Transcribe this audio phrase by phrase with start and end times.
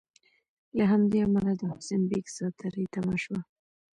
[0.77, 3.39] له همدې امله د حسین بېګ سا تری تم شوه.